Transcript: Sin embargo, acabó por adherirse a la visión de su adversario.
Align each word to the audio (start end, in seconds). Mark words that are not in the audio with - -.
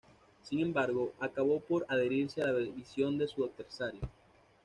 Sin 0.41 0.61
embargo, 0.61 1.13
acabó 1.19 1.59
por 1.59 1.85
adherirse 1.87 2.41
a 2.41 2.47
la 2.47 2.53
visión 2.59 3.19
de 3.19 3.27
su 3.27 3.43
adversario. 3.45 4.01